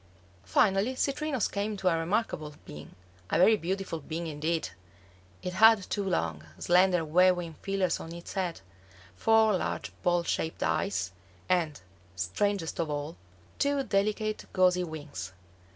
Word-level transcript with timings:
Finally 0.45 0.95
Citrinus 0.95 1.47
came 1.47 1.77
to 1.77 1.87
a 1.87 1.95
remarkable 1.95 2.55
being, 2.65 2.95
a 3.29 3.37
very 3.37 3.55
beautiful 3.55 3.99
being 3.99 4.25
indeed. 4.25 4.69
It 5.43 5.53
had 5.53 5.83
two 5.91 6.03
long, 6.03 6.43
slender, 6.57 7.05
waving 7.05 7.53
feelers 7.61 7.99
on 7.99 8.11
its 8.11 8.33
head, 8.33 8.61
four 9.15 9.53
large 9.55 9.91
ball 10.01 10.23
shaped 10.23 10.63
eyes, 10.63 11.11
and, 11.47 11.79
strangest 12.15 12.79
of 12.79 12.89
all, 12.89 13.15
two 13.59 13.83
delicate 13.83 14.45
gauzy 14.53 14.83
wings. 14.83 15.33